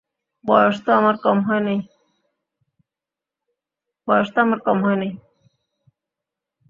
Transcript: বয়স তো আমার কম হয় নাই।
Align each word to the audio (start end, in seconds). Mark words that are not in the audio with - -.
বয়স 0.45 0.77
তো 0.83 0.89
আমার 0.99 1.15
কম 4.65 4.77
হয় 4.83 4.97
নাই। 4.99 5.11